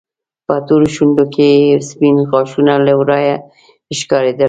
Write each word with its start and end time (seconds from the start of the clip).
په 0.47 0.55
تورو 0.67 0.87
شونډو 0.95 1.25
کې 1.33 1.47
يې 1.61 1.73
سپين 1.89 2.15
غاښونه 2.29 2.73
له 2.85 2.93
ورايه 2.99 3.35
ښکارېدل. 3.99 4.39